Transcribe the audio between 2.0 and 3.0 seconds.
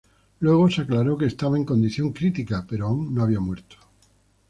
crítica, pero